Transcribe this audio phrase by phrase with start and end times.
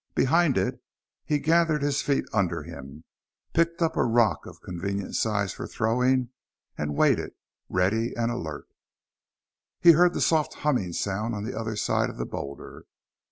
[0.15, 0.81] Behind it,
[1.25, 3.03] he gathered his feet under him,
[3.53, 6.29] picked up a rock of convenient size for throwing,
[6.75, 7.33] and waited,
[7.69, 8.65] ready and alert.
[9.79, 12.87] He heard the soft humming sound on the other side of the boulder.